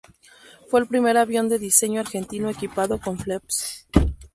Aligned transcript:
Fue 0.67 0.79
el 0.79 0.87
primer 0.87 1.15
avión 1.15 1.47
de 1.47 1.59
diseño 1.59 1.99
argentino 2.01 2.49
equipado 2.49 2.99
con 2.99 3.19
flaps. 3.19 3.85